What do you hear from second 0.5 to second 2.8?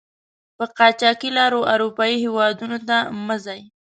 په قاچاقي لارو آروپایي هېودونو